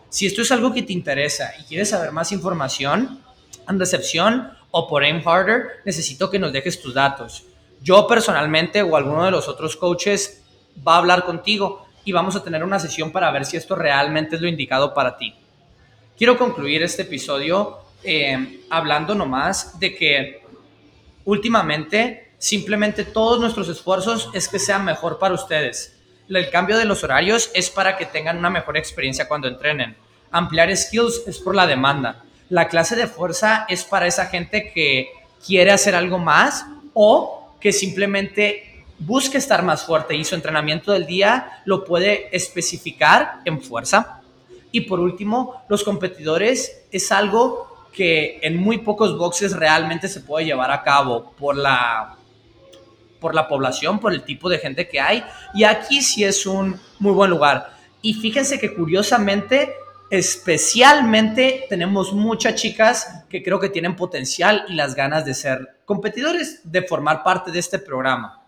Si 0.10 0.26
esto 0.26 0.42
es 0.42 0.52
algo 0.52 0.74
que 0.74 0.84
te 0.84 0.94
interesa 0.94 1.54
y 1.60 1.64
quieres 1.64 1.90
saber 1.90 2.12
más 2.12 2.32
información, 2.32 3.22
en 3.68 3.80
recepción 3.80 4.52
o 4.72 4.88
por 4.88 5.04
Aim 5.04 5.22
Harder, 5.26 5.82
necesito 5.86 6.30
que 6.30 6.40
nos 6.40 6.54
dejes 6.54 6.82
tus 6.82 6.94
datos. 6.94 7.46
Yo 7.82 8.08
personalmente 8.08 8.82
o 8.82 8.96
alguno 8.96 9.26
de 9.26 9.32
los 9.32 9.48
otros 9.48 9.76
coaches 9.76 10.44
va 10.88 10.96
a 10.96 10.98
hablar 11.00 11.26
contigo 11.26 11.86
y 12.04 12.12
vamos 12.12 12.36
a 12.36 12.44
tener 12.44 12.64
una 12.64 12.80
sesión 12.80 13.12
para 13.12 13.32
ver 13.32 13.46
si 13.46 13.58
esto 13.58 13.76
realmente 13.76 14.36
es 14.36 14.42
lo 14.42 14.48
indicado 14.48 14.94
para 14.94 15.18
ti. 15.18 15.36
Quiero 16.18 16.38
concluir 16.38 16.82
este 16.82 17.02
episodio 17.02 17.80
eh, 18.02 18.62
hablando 18.70 19.14
nomás 19.14 19.78
de 19.82 19.94
que 19.94 20.44
últimamente 21.26 22.32
simplemente 22.38 23.04
todos 23.04 23.42
nuestros 23.42 23.68
esfuerzos 23.68 24.30
es 24.34 24.48
que 24.48 24.58
sea 24.58 24.80
mejor 24.80 25.20
para 25.20 25.36
ustedes. 25.36 26.00
El 26.30 26.50
cambio 26.50 26.78
de 26.78 26.86
los 26.86 27.04
horarios 27.04 27.52
es 27.54 27.70
para 27.70 27.98
que 27.98 28.06
tengan 28.06 28.38
una 28.38 28.50
mejor 28.50 28.78
experiencia 28.78 29.28
cuando 29.28 29.50
entrenen. 29.50 29.98
Ampliar 30.32 30.74
skills 30.78 31.24
es 31.28 31.38
por 31.40 31.54
la 31.54 31.68
demanda. 31.68 32.24
La 32.48 32.70
clase 32.70 32.96
de 32.96 33.08
fuerza 33.08 33.66
es 33.68 33.84
para 33.84 34.08
esa 34.08 34.28
gente 34.28 34.72
que 34.74 35.10
quiere 35.46 35.72
hacer 35.72 35.96
algo 35.96 36.18
más 36.18 36.66
o 36.94 37.52
que 37.60 37.74
simplemente 37.74 38.86
busque 39.00 39.38
estar 39.38 39.64
más 39.64 39.86
fuerte 39.86 40.16
y 40.16 40.24
su 40.24 40.36
entrenamiento 40.36 40.94
del 40.94 41.06
día 41.06 41.62
lo 41.66 41.84
puede 41.84 42.34
especificar 42.34 43.42
en 43.44 43.62
fuerza. 43.62 44.15
Y 44.76 44.82
por 44.82 45.00
último, 45.00 45.64
los 45.70 45.86
competidores 45.86 46.86
es 46.92 47.10
algo 47.14 47.88
que 47.94 48.40
en 48.44 48.58
muy 48.58 48.80
pocos 48.80 49.18
boxes 49.18 49.54
realmente 49.54 50.10
se 50.10 50.20
puede 50.20 50.44
llevar 50.44 50.70
a 50.70 50.84
cabo 50.84 51.32
por 51.40 51.56
la, 51.56 52.18
por 53.22 53.34
la 53.34 53.48
población, 53.48 54.00
por 54.00 54.12
el 54.12 54.24
tipo 54.24 54.50
de 54.50 54.58
gente 54.58 54.90
que 54.90 55.00
hay. 55.00 55.24
Y 55.54 55.64
aquí 55.64 56.02
sí 56.02 56.26
es 56.26 56.46
un 56.46 56.78
muy 57.00 57.14
buen 57.14 57.32
lugar. 57.32 57.74
Y 58.02 58.16
fíjense 58.16 58.60
que 58.60 58.76
curiosamente, 58.76 59.74
especialmente 60.10 61.68
tenemos 61.70 62.12
muchas 62.12 62.56
chicas 62.56 63.24
que 63.30 63.42
creo 63.42 63.62
que 63.62 63.70
tienen 63.70 63.96
potencial 63.96 64.66
y 64.68 64.74
las 64.74 64.94
ganas 64.94 65.24
de 65.24 65.36
ser 65.36 65.80
competidores, 65.86 66.70
de 66.70 66.82
formar 66.82 67.24
parte 67.24 67.50
de 67.50 67.60
este 67.60 67.80
programa. 67.80 68.45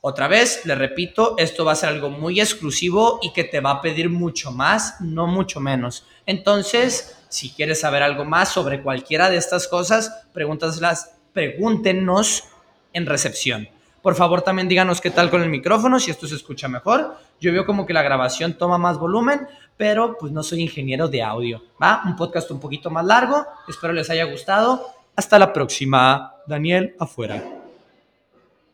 Otra 0.00 0.28
vez, 0.28 0.64
le 0.64 0.74
repito, 0.74 1.34
esto 1.38 1.64
va 1.64 1.72
a 1.72 1.76
ser 1.76 1.88
algo 1.88 2.10
muy 2.10 2.40
exclusivo 2.40 3.18
y 3.22 3.32
que 3.32 3.44
te 3.44 3.60
va 3.60 3.70
a 3.72 3.80
pedir 3.82 4.08
mucho 4.08 4.52
más, 4.52 5.00
no 5.00 5.26
mucho 5.26 5.58
menos. 5.58 6.06
Entonces, 6.26 7.16
si 7.28 7.50
quieres 7.50 7.80
saber 7.80 8.02
algo 8.02 8.24
más 8.24 8.50
sobre 8.50 8.82
cualquiera 8.82 9.30
de 9.30 9.36
estas 9.36 9.66
cosas, 9.66 10.26
pregúntaselas, 10.32 11.16
pregúntenos 11.32 12.44
en 12.92 13.06
recepción. 13.06 13.68
Por 14.06 14.14
favor, 14.14 14.42
también 14.42 14.68
díganos 14.68 15.00
qué 15.00 15.10
tal 15.10 15.30
con 15.30 15.42
el 15.42 15.50
micrófono, 15.50 15.98
si 15.98 16.12
esto 16.12 16.28
se 16.28 16.36
escucha 16.36 16.68
mejor. 16.68 17.16
Yo 17.40 17.52
veo 17.52 17.66
como 17.66 17.84
que 17.84 17.92
la 17.92 18.02
grabación 18.02 18.54
toma 18.54 18.78
más 18.78 18.98
volumen, 18.98 19.48
pero 19.76 20.16
pues 20.16 20.30
no 20.30 20.44
soy 20.44 20.60
ingeniero 20.60 21.08
de 21.08 21.22
audio. 21.24 21.60
¿va? 21.82 22.02
Un 22.04 22.14
podcast 22.14 22.48
un 22.52 22.60
poquito 22.60 22.88
más 22.88 23.04
largo. 23.04 23.44
Espero 23.66 23.92
les 23.92 24.08
haya 24.08 24.24
gustado. 24.24 24.86
Hasta 25.16 25.40
la 25.40 25.52
próxima. 25.52 26.34
Daniel, 26.46 26.94
afuera. 27.00 27.55